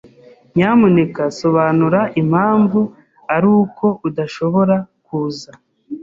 [0.55, 2.81] Nyamuneka sobanura impamvu
[3.35, 5.51] ari uko udashobora kuza.